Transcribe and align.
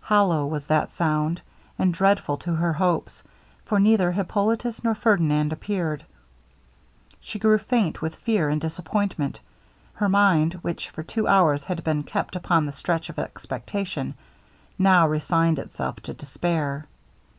Hollow 0.00 0.46
was 0.46 0.68
that 0.68 0.88
sound, 0.88 1.42
and 1.78 1.92
dreadful 1.92 2.38
to 2.38 2.54
her 2.54 2.72
hopes; 2.72 3.22
for 3.66 3.78
neither 3.78 4.10
Hippolitus 4.10 4.82
nor 4.82 4.94
Ferdinand 4.94 5.52
appeared. 5.52 6.02
She 7.20 7.38
grew 7.38 7.58
faint 7.58 8.00
with 8.00 8.16
fear 8.16 8.48
and 8.48 8.58
disappointment. 8.58 9.38
Her 9.92 10.08
mind, 10.08 10.54
which 10.62 10.88
for 10.88 11.02
two 11.02 11.28
hours 11.28 11.64
had 11.64 11.84
been 11.84 12.04
kept 12.04 12.36
upon 12.36 12.64
the 12.64 12.72
stretch 12.72 13.10
of 13.10 13.18
expectation, 13.18 14.14
now 14.78 15.06
resigned 15.06 15.58
itself 15.58 15.96
to 16.04 16.14
despair. 16.14 16.86